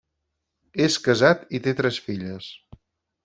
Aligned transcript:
És 0.85 0.95
casat 1.07 1.45
i 1.59 1.63
té 1.67 1.73
tres 1.81 1.99
filles. 2.09 2.51